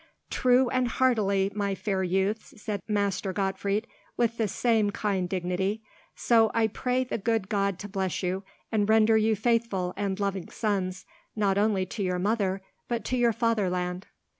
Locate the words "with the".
4.17-4.47